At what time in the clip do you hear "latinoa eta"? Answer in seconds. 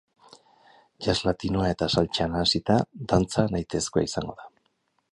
1.27-1.89